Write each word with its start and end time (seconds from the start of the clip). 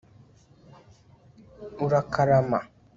urakarama 1.85 2.59